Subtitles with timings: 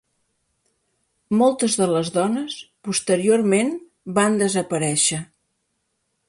[1.41, 2.55] Moltes de les dones
[2.87, 3.71] posteriorment
[4.17, 5.21] van desaparèixer.